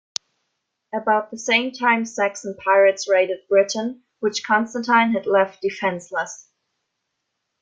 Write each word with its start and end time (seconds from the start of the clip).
About 0.95 1.29
the 1.29 1.37
same 1.37 1.71
time 1.73 2.05
Saxon 2.05 2.57
pirates 2.65 3.07
raided 3.07 3.41
Britain, 3.47 4.01
which 4.19 4.43
Constantine 4.43 5.11
had 5.13 5.27
left 5.27 5.61
defenseless. 5.61 6.49